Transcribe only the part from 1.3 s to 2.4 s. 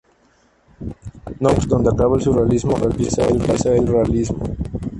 No obstante, donde acaba el